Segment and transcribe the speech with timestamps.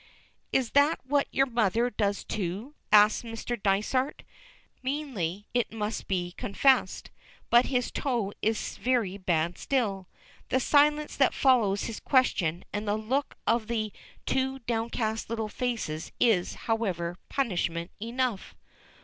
[0.51, 3.55] "Is that what your mother does, too?" asks Mr.
[3.55, 4.23] Dysart,
[4.81, 7.11] meanly it must be confessed,
[7.51, 10.07] but his toe is very bad still.
[10.49, 13.93] The silence that follows his question and the look of the
[14.25, 18.55] two downcast little faces is, however, punishment enough.